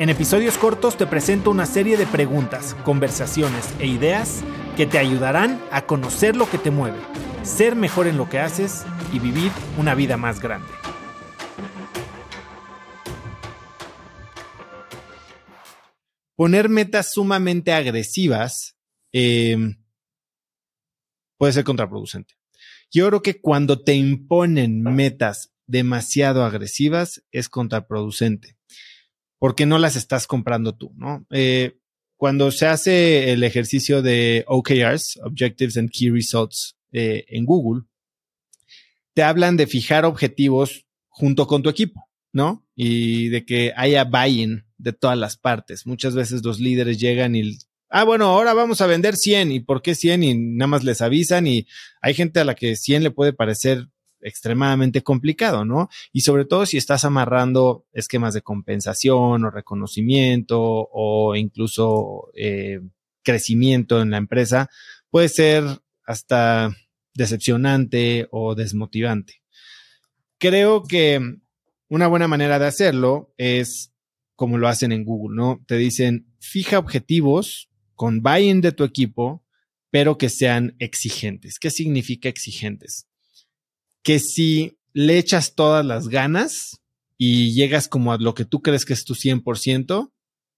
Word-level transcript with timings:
En 0.00 0.08
episodios 0.08 0.56
cortos 0.56 0.96
te 0.96 1.06
presento 1.06 1.50
una 1.50 1.66
serie 1.66 1.98
de 1.98 2.06
preguntas, 2.06 2.74
conversaciones 2.84 3.68
e 3.80 3.86
ideas 3.86 4.40
que 4.74 4.86
te 4.86 4.96
ayudarán 4.96 5.62
a 5.70 5.84
conocer 5.84 6.36
lo 6.36 6.48
que 6.50 6.56
te 6.56 6.70
mueve, 6.70 6.96
ser 7.42 7.76
mejor 7.76 8.06
en 8.06 8.16
lo 8.16 8.26
que 8.26 8.38
haces 8.38 8.86
y 9.12 9.18
vivir 9.18 9.52
una 9.76 9.94
vida 9.94 10.16
más 10.16 10.40
grande. 10.40 10.72
Poner 16.34 16.70
metas 16.70 17.12
sumamente 17.12 17.74
agresivas 17.74 18.78
eh, 19.12 19.58
puede 21.36 21.52
ser 21.52 21.64
contraproducente. 21.64 22.36
Yo 22.90 23.06
creo 23.08 23.20
que 23.20 23.42
cuando 23.42 23.84
te 23.84 23.92
imponen 23.92 24.82
metas 24.82 25.52
demasiado 25.66 26.42
agresivas 26.42 27.22
es 27.32 27.50
contraproducente 27.50 28.56
porque 29.40 29.64
no 29.64 29.78
las 29.78 29.96
estás 29.96 30.26
comprando 30.26 30.76
tú, 30.76 30.92
¿no? 30.96 31.26
Eh, 31.30 31.78
cuando 32.16 32.50
se 32.50 32.66
hace 32.66 33.32
el 33.32 33.42
ejercicio 33.42 34.02
de 34.02 34.44
OKRs, 34.46 35.18
Objectives 35.24 35.78
and 35.78 35.90
Key 35.90 36.10
Results, 36.10 36.76
eh, 36.92 37.24
en 37.26 37.46
Google, 37.46 37.84
te 39.14 39.22
hablan 39.22 39.56
de 39.56 39.66
fijar 39.66 40.04
objetivos 40.04 40.84
junto 41.08 41.46
con 41.46 41.62
tu 41.62 41.70
equipo, 41.70 42.06
¿no? 42.32 42.66
Y 42.76 43.30
de 43.30 43.46
que 43.46 43.72
haya 43.74 44.04
buy-in 44.04 44.66
de 44.76 44.92
todas 44.92 45.16
las 45.16 45.38
partes. 45.38 45.86
Muchas 45.86 46.14
veces 46.14 46.44
los 46.44 46.60
líderes 46.60 47.00
llegan 47.00 47.34
y, 47.34 47.58
ah, 47.88 48.04
bueno, 48.04 48.26
ahora 48.26 48.52
vamos 48.52 48.82
a 48.82 48.86
vender 48.86 49.16
100. 49.16 49.52
¿Y 49.52 49.60
por 49.60 49.80
qué 49.80 49.94
100? 49.94 50.22
Y 50.22 50.34
nada 50.36 50.68
más 50.68 50.84
les 50.84 51.00
avisan 51.00 51.46
y 51.46 51.66
hay 52.02 52.12
gente 52.12 52.40
a 52.40 52.44
la 52.44 52.54
que 52.54 52.76
100 52.76 53.04
le 53.04 53.10
puede 53.10 53.32
parecer 53.32 53.88
extremadamente 54.22 55.02
complicado, 55.02 55.64
¿no? 55.64 55.88
Y 56.12 56.22
sobre 56.22 56.44
todo 56.44 56.66
si 56.66 56.76
estás 56.76 57.04
amarrando 57.04 57.86
esquemas 57.92 58.34
de 58.34 58.42
compensación 58.42 59.44
o 59.44 59.50
reconocimiento 59.50 60.60
o 60.60 61.36
incluso 61.36 62.30
eh, 62.34 62.80
crecimiento 63.22 64.00
en 64.00 64.10
la 64.10 64.16
empresa, 64.18 64.68
puede 65.10 65.28
ser 65.28 65.64
hasta 66.04 66.74
decepcionante 67.14 68.28
o 68.30 68.54
desmotivante. 68.54 69.42
Creo 70.38 70.84
que 70.84 71.20
una 71.88 72.06
buena 72.06 72.28
manera 72.28 72.58
de 72.58 72.66
hacerlo 72.66 73.34
es 73.36 73.92
como 74.36 74.56
lo 74.56 74.68
hacen 74.68 74.92
en 74.92 75.04
Google, 75.04 75.36
¿no? 75.36 75.62
Te 75.66 75.76
dicen, 75.76 76.32
fija 76.38 76.78
objetivos 76.78 77.68
con 77.94 78.22
buy-in 78.22 78.62
de 78.62 78.72
tu 78.72 78.84
equipo, 78.84 79.44
pero 79.90 80.16
que 80.16 80.30
sean 80.30 80.76
exigentes. 80.78 81.58
¿Qué 81.58 81.70
significa 81.70 82.30
exigentes? 82.30 83.06
Que 84.02 84.18
si 84.18 84.78
le 84.92 85.18
echas 85.18 85.54
todas 85.54 85.84
las 85.84 86.08
ganas 86.08 86.80
y 87.16 87.52
llegas 87.52 87.88
como 87.88 88.12
a 88.12 88.18
lo 88.18 88.34
que 88.34 88.44
tú 88.44 88.62
crees 88.62 88.84
que 88.84 88.92
es 88.92 89.04
tu 89.04 89.14
100%, 89.14 90.10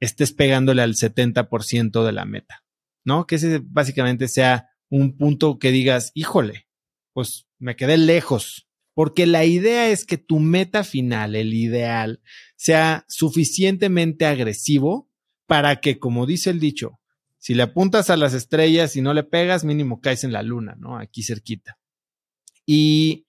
estés 0.00 0.32
pegándole 0.32 0.82
al 0.82 0.94
70% 0.94 2.04
de 2.04 2.12
la 2.12 2.24
meta, 2.24 2.64
¿no? 3.04 3.26
Que 3.26 3.36
ese 3.36 3.60
básicamente 3.62 4.28
sea 4.28 4.68
un 4.90 5.16
punto 5.16 5.58
que 5.58 5.70
digas, 5.70 6.12
híjole, 6.14 6.66
pues 7.12 7.46
me 7.58 7.76
quedé 7.76 7.96
lejos, 7.96 8.68
porque 8.94 9.26
la 9.26 9.44
idea 9.44 9.88
es 9.88 10.04
que 10.04 10.18
tu 10.18 10.40
meta 10.40 10.84
final, 10.84 11.36
el 11.36 11.54
ideal, 11.54 12.20
sea 12.56 13.04
suficientemente 13.08 14.26
agresivo 14.26 15.08
para 15.46 15.80
que, 15.80 15.98
como 15.98 16.26
dice 16.26 16.50
el 16.50 16.60
dicho, 16.60 16.98
si 17.38 17.54
le 17.54 17.62
apuntas 17.62 18.10
a 18.10 18.16
las 18.16 18.34
estrellas 18.34 18.96
y 18.96 19.00
no 19.00 19.14
le 19.14 19.22
pegas, 19.22 19.64
mínimo 19.64 20.00
caes 20.00 20.24
en 20.24 20.32
la 20.32 20.42
luna, 20.42 20.76
¿no? 20.78 20.98
Aquí 20.98 21.22
cerquita. 21.22 21.78
Y 22.66 23.27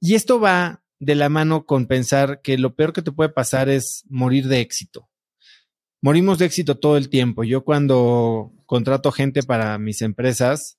y 0.00 0.14
esto 0.14 0.40
va 0.40 0.82
de 0.98 1.14
la 1.14 1.28
mano 1.28 1.64
con 1.66 1.86
pensar 1.86 2.40
que 2.42 2.58
lo 2.58 2.74
peor 2.74 2.92
que 2.92 3.02
te 3.02 3.12
puede 3.12 3.30
pasar 3.30 3.68
es 3.68 4.04
morir 4.08 4.48
de 4.48 4.60
éxito. 4.60 5.08
Morimos 6.02 6.38
de 6.38 6.46
éxito 6.46 6.78
todo 6.78 6.96
el 6.96 7.08
tiempo. 7.08 7.44
Yo 7.44 7.64
cuando 7.64 8.52
contrato 8.66 9.12
gente 9.12 9.42
para 9.42 9.78
mis 9.78 10.02
empresas, 10.02 10.78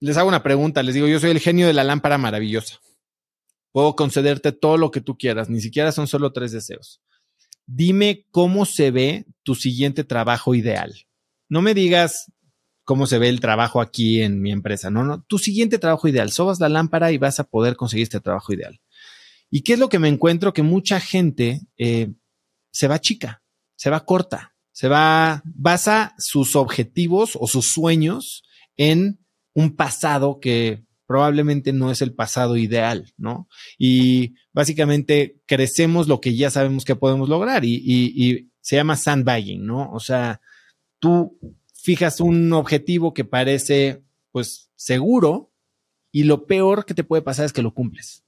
les 0.00 0.16
hago 0.16 0.28
una 0.28 0.42
pregunta, 0.42 0.82
les 0.82 0.94
digo, 0.94 1.06
yo 1.06 1.20
soy 1.20 1.30
el 1.30 1.40
genio 1.40 1.66
de 1.66 1.72
la 1.72 1.84
lámpara 1.84 2.18
maravillosa. 2.18 2.80
Puedo 3.72 3.96
concederte 3.96 4.52
todo 4.52 4.76
lo 4.76 4.90
que 4.90 5.00
tú 5.00 5.16
quieras, 5.16 5.48
ni 5.48 5.60
siquiera 5.60 5.92
son 5.92 6.06
solo 6.06 6.32
tres 6.32 6.52
deseos. 6.52 7.00
Dime 7.66 8.26
cómo 8.30 8.64
se 8.64 8.90
ve 8.90 9.26
tu 9.42 9.54
siguiente 9.54 10.04
trabajo 10.04 10.54
ideal. 10.54 10.94
No 11.48 11.62
me 11.62 11.74
digas, 11.74 12.32
cómo 12.88 13.06
se 13.06 13.18
ve 13.18 13.28
el 13.28 13.40
trabajo 13.40 13.82
aquí 13.82 14.22
en 14.22 14.40
mi 14.40 14.50
empresa. 14.50 14.88
No, 14.88 15.04
no, 15.04 15.20
tu 15.20 15.36
siguiente 15.36 15.78
trabajo 15.78 16.08
ideal. 16.08 16.32
Sobas 16.32 16.58
la 16.58 16.70
lámpara 16.70 17.12
y 17.12 17.18
vas 17.18 17.38
a 17.38 17.44
poder 17.44 17.76
conseguir 17.76 18.04
este 18.04 18.18
trabajo 18.18 18.54
ideal. 18.54 18.80
¿Y 19.50 19.60
qué 19.60 19.74
es 19.74 19.78
lo 19.78 19.90
que 19.90 19.98
me 19.98 20.08
encuentro? 20.08 20.54
Que 20.54 20.62
mucha 20.62 20.98
gente 20.98 21.60
eh, 21.76 22.14
se 22.72 22.88
va 22.88 22.98
chica, 22.98 23.42
se 23.76 23.90
va 23.90 24.06
corta, 24.06 24.54
se 24.72 24.88
va, 24.88 25.42
basa 25.44 26.14
sus 26.16 26.56
objetivos 26.56 27.36
o 27.38 27.46
sus 27.46 27.66
sueños 27.66 28.42
en 28.78 29.22
un 29.52 29.76
pasado 29.76 30.40
que 30.40 30.82
probablemente 31.06 31.74
no 31.74 31.90
es 31.90 32.00
el 32.00 32.14
pasado 32.14 32.56
ideal, 32.56 33.12
¿no? 33.18 33.48
Y 33.76 34.32
básicamente 34.54 35.42
crecemos 35.44 36.08
lo 36.08 36.22
que 36.22 36.34
ya 36.34 36.50
sabemos 36.50 36.86
que 36.86 36.96
podemos 36.96 37.28
lograr 37.28 37.66
y, 37.66 37.74
y, 37.74 38.12
y 38.16 38.50
se 38.62 38.76
llama 38.76 38.96
sandbagging, 38.96 39.66
¿no? 39.66 39.92
O 39.92 40.00
sea, 40.00 40.40
tú 40.98 41.38
fijas 41.88 42.20
un 42.20 42.52
objetivo 42.52 43.14
que 43.14 43.24
parece 43.24 44.04
pues 44.30 44.70
seguro 44.76 45.54
y 46.12 46.24
lo 46.24 46.44
peor 46.46 46.84
que 46.84 46.92
te 46.92 47.02
puede 47.02 47.22
pasar 47.22 47.46
es 47.46 47.54
que 47.54 47.62
lo 47.62 47.72
cumples. 47.72 48.26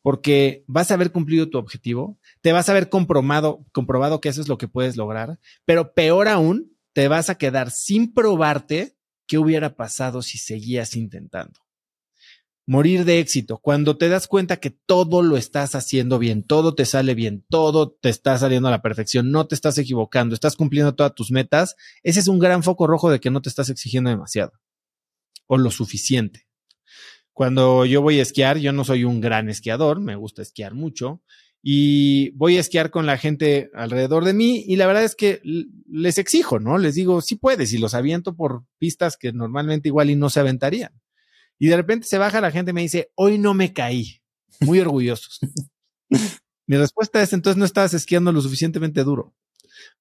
Porque 0.00 0.64
vas 0.66 0.90
a 0.90 0.94
haber 0.94 1.12
cumplido 1.12 1.50
tu 1.50 1.58
objetivo, 1.58 2.18
te 2.40 2.52
vas 2.52 2.70
a 2.70 2.72
haber 2.72 2.88
comprobado, 2.88 3.66
comprobado 3.72 4.22
que 4.22 4.30
eso 4.30 4.40
es 4.40 4.48
lo 4.48 4.56
que 4.56 4.66
puedes 4.66 4.96
lograr, 4.96 5.38
pero 5.66 5.92
peor 5.92 6.26
aún, 6.26 6.74
te 6.94 7.06
vas 7.08 7.28
a 7.28 7.36
quedar 7.36 7.70
sin 7.70 8.14
probarte 8.14 8.96
qué 9.26 9.36
hubiera 9.36 9.76
pasado 9.76 10.22
si 10.22 10.38
seguías 10.38 10.96
intentando 10.96 11.65
morir 12.66 13.04
de 13.04 13.20
éxito, 13.20 13.58
cuando 13.58 13.96
te 13.96 14.08
das 14.08 14.26
cuenta 14.26 14.56
que 14.56 14.70
todo 14.70 15.22
lo 15.22 15.36
estás 15.36 15.76
haciendo 15.76 16.18
bien, 16.18 16.42
todo 16.42 16.74
te 16.74 16.84
sale 16.84 17.14
bien, 17.14 17.44
todo 17.48 17.92
te 17.92 18.08
está 18.08 18.36
saliendo 18.38 18.68
a 18.68 18.72
la 18.72 18.82
perfección, 18.82 19.30
no 19.30 19.46
te 19.46 19.54
estás 19.54 19.78
equivocando, 19.78 20.34
estás 20.34 20.56
cumpliendo 20.56 20.94
todas 20.94 21.14
tus 21.14 21.30
metas, 21.30 21.76
ese 22.02 22.20
es 22.20 22.28
un 22.28 22.40
gran 22.40 22.64
foco 22.64 22.88
rojo 22.88 23.08
de 23.10 23.20
que 23.20 23.30
no 23.30 23.40
te 23.40 23.48
estás 23.48 23.70
exigiendo 23.70 24.10
demasiado 24.10 24.52
o 25.46 25.58
lo 25.58 25.70
suficiente. 25.70 26.46
Cuando 27.32 27.84
yo 27.84 28.02
voy 28.02 28.18
a 28.18 28.22
esquiar, 28.22 28.58
yo 28.58 28.72
no 28.72 28.84
soy 28.84 29.04
un 29.04 29.20
gran 29.20 29.48
esquiador, 29.48 30.00
me 30.00 30.16
gusta 30.16 30.42
esquiar 30.42 30.74
mucho 30.74 31.22
y 31.62 32.30
voy 32.30 32.56
a 32.56 32.60
esquiar 32.60 32.90
con 32.90 33.06
la 33.06 33.18
gente 33.18 33.70
alrededor 33.74 34.24
de 34.24 34.32
mí 34.32 34.64
y 34.66 34.76
la 34.76 34.86
verdad 34.86 35.04
es 35.04 35.14
que 35.14 35.40
les 35.88 36.18
exijo, 36.18 36.58
¿no? 36.58 36.78
Les 36.78 36.94
digo, 36.94 37.20
sí 37.20 37.36
puedes 37.36 37.72
y 37.72 37.78
los 37.78 37.94
aviento 37.94 38.34
por 38.34 38.64
pistas 38.78 39.16
que 39.16 39.32
normalmente 39.32 39.88
igual 39.88 40.10
y 40.10 40.16
no 40.16 40.30
se 40.30 40.40
aventarían. 40.40 40.92
Y 41.58 41.68
de 41.68 41.76
repente 41.76 42.06
se 42.06 42.18
baja 42.18 42.40
la 42.40 42.50
gente 42.50 42.70
y 42.70 42.74
me 42.74 42.82
dice, 42.82 43.10
hoy 43.14 43.38
no 43.38 43.54
me 43.54 43.72
caí. 43.72 44.20
Muy 44.60 44.80
orgullosos. 44.80 45.40
Mi 46.66 46.76
respuesta 46.76 47.22
es, 47.22 47.32
entonces 47.32 47.58
no 47.58 47.64
estabas 47.64 47.94
esquiando 47.94 48.32
lo 48.32 48.40
suficientemente 48.40 49.04
duro. 49.04 49.34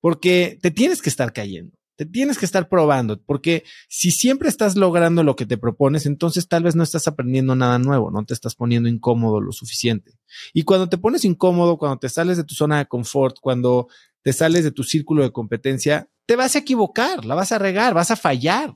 Porque 0.01 0.57
te 0.61 0.71
tienes 0.71 1.01
que 1.01 1.09
estar 1.09 1.31
cayendo. 1.33 1.77
Te 1.95 2.05
tienes 2.05 2.38
que 2.38 2.45
estar 2.45 2.67
probando, 2.67 3.21
porque 3.21 3.63
si 3.88 4.11
siempre 4.11 4.49
estás 4.49 4.75
logrando 4.75 5.23
lo 5.23 5.37
que 5.37 5.46
te 5.46 5.57
propones, 5.57 6.05
entonces 6.05 6.49
tal 6.49 6.63
vez 6.63 6.75
no 6.75 6.84
estás 6.84 7.07
aprendiendo 7.07 7.55
nada 7.55 7.79
nuevo, 7.79 8.11
no 8.11 8.25
te 8.25 8.34
estás 8.34 8.53
poniendo 8.53 8.90
incómodo 8.90 9.40
lo 9.40 9.53
suficiente. 9.53 10.11
Y 10.53 10.63
cuando 10.63 10.90
te 10.90 10.97
pones 10.97 11.23
incómodo, 11.23 11.78
cuando 11.78 11.97
te 11.97 12.09
sales 12.09 12.35
de 12.35 12.43
tu 12.43 12.53
zona 12.53 12.79
de 12.79 12.87
confort, 12.87 13.37
cuando 13.40 13.87
te 14.23 14.34
sales 14.34 14.66
de 14.66 14.72
tu 14.72 14.84
círculo 14.84 15.23
de 15.23 15.31
competencia, 15.31 16.09
te 16.25 16.35
vas 16.35 16.55
a 16.55 16.59
equivocar, 16.59 17.23
la 17.23 17.34
vas 17.34 17.53
a 17.53 17.59
regar, 17.59 17.93
vas 17.93 18.11
a 18.11 18.17
fallar. 18.17 18.73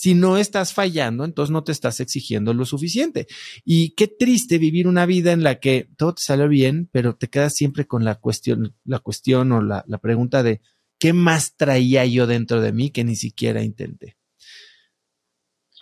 Si 0.00 0.14
no 0.14 0.38
estás 0.38 0.72
fallando, 0.72 1.26
entonces 1.26 1.52
no 1.52 1.62
te 1.62 1.72
estás 1.72 2.00
exigiendo 2.00 2.54
lo 2.54 2.64
suficiente. 2.64 3.26
Y 3.66 3.90
qué 3.90 4.08
triste 4.08 4.56
vivir 4.56 4.88
una 4.88 5.04
vida 5.04 5.32
en 5.32 5.42
la 5.42 5.60
que 5.60 5.90
todo 5.98 6.14
te 6.14 6.22
sale 6.22 6.48
bien, 6.48 6.88
pero 6.90 7.16
te 7.16 7.28
quedas 7.28 7.54
siempre 7.54 7.86
con 7.86 8.02
la 8.02 8.14
cuestión, 8.14 8.74
la 8.86 9.00
cuestión 9.00 9.52
o 9.52 9.60
la, 9.60 9.84
pregunta 10.00 10.42
de 10.42 10.62
qué 10.98 11.12
más 11.12 11.54
traía 11.54 12.06
yo 12.06 12.26
dentro 12.26 12.62
de 12.62 12.72
mí 12.72 12.88
que 12.88 13.04
ni 13.04 13.14
siquiera 13.14 13.62
intenté. 13.62 14.16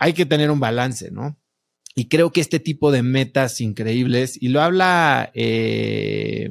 Hay 0.01 0.15
que 0.15 0.27
tener 0.27 0.51
un 0.51 0.59
balance, 0.59 1.13
¿no? 1.13 1.39
Y 1.95 2.09
creo 2.09 2.33
que 2.33 2.41
este 2.41 2.59
tipo 2.59 2.91
de 2.91 3.05
metas 3.05 3.61
increíbles, 3.61 4.37
y 4.43 4.49
lo 4.49 4.63
habla 4.63 5.31
eh, 5.33 6.51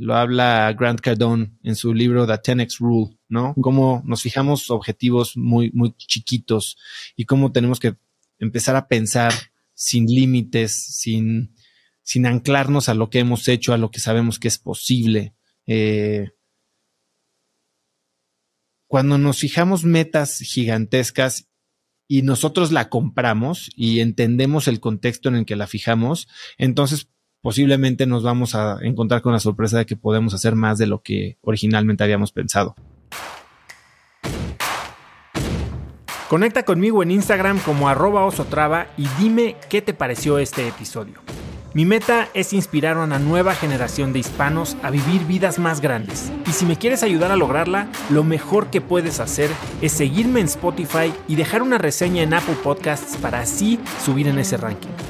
lo 0.00 0.16
habla 0.16 0.72
Grant 0.72 1.00
Cardone 1.00 1.52
en 1.62 1.76
su 1.76 1.92
libro 1.92 2.26
The 2.26 2.32
10X 2.32 2.78
Rule, 2.78 3.18
¿no? 3.28 3.54
Cómo 3.60 4.02
nos 4.06 4.22
fijamos 4.22 4.70
objetivos 4.70 5.36
muy, 5.36 5.70
muy 5.72 5.94
chiquitos 5.94 6.78
y 7.16 7.26
cómo 7.26 7.52
tenemos 7.52 7.78
que 7.78 7.96
empezar 8.38 8.76
a 8.76 8.88
pensar 8.88 9.32
sin 9.74 10.06
límites, 10.06 10.72
sin, 10.72 11.54
sin 12.02 12.24
anclarnos 12.24 12.88
a 12.88 12.94
lo 12.94 13.10
que 13.10 13.18
hemos 13.18 13.46
hecho, 13.46 13.74
a 13.74 13.78
lo 13.78 13.90
que 13.90 14.00
sabemos 14.00 14.38
que 14.38 14.48
es 14.48 14.56
posible. 14.56 15.34
Eh, 15.66 16.30
cuando 18.86 19.18
nos 19.18 19.38
fijamos 19.38 19.84
metas 19.84 20.38
gigantescas 20.38 21.50
y 22.08 22.22
nosotros 22.22 22.72
la 22.72 22.88
compramos 22.88 23.70
y 23.76 24.00
entendemos 24.00 24.66
el 24.66 24.80
contexto 24.80 25.28
en 25.28 25.36
el 25.36 25.44
que 25.44 25.56
la 25.56 25.66
fijamos, 25.66 26.26
entonces 26.56 27.10
posiblemente 27.42 28.06
nos 28.06 28.22
vamos 28.22 28.54
a 28.54 28.78
encontrar 28.82 29.22
con 29.22 29.32
la 29.32 29.40
sorpresa 29.40 29.78
de 29.78 29.86
que 29.86 29.96
podemos 29.96 30.34
hacer 30.34 30.54
más 30.54 30.78
de 30.78 30.86
lo 30.86 31.02
que 31.02 31.38
originalmente 31.42 32.04
habíamos 32.04 32.32
pensado. 32.32 32.74
Conecta 36.28 36.62
conmigo 36.62 37.02
en 37.02 37.10
Instagram 37.10 37.58
como 37.58 37.88
arroba 37.88 38.24
osotrava 38.24 38.86
y 38.96 39.08
dime 39.18 39.56
qué 39.68 39.82
te 39.82 39.94
pareció 39.94 40.38
este 40.38 40.68
episodio. 40.68 41.14
Mi 41.72 41.84
meta 41.84 42.28
es 42.34 42.52
inspirar 42.52 42.96
a 42.96 43.04
una 43.04 43.20
nueva 43.20 43.54
generación 43.54 44.12
de 44.12 44.18
hispanos 44.20 44.76
a 44.82 44.90
vivir 44.90 45.24
vidas 45.26 45.60
más 45.60 45.80
grandes. 45.80 46.32
Y 46.46 46.52
si 46.52 46.66
me 46.66 46.76
quieres 46.76 47.04
ayudar 47.04 47.30
a 47.30 47.36
lograrla, 47.36 47.88
lo 48.10 48.24
mejor 48.24 48.70
que 48.70 48.80
puedes 48.80 49.20
hacer 49.20 49.50
es 49.80 49.92
seguirme 49.92 50.40
en 50.40 50.46
Spotify 50.46 51.12
y 51.28 51.36
dejar 51.36 51.62
una 51.62 51.78
reseña 51.78 52.22
en 52.22 52.34
Apple 52.34 52.56
Podcasts 52.62 53.16
para 53.16 53.40
así 53.40 53.78
subir 54.04 54.26
en 54.26 54.40
ese 54.40 54.56
ranking. 54.56 55.09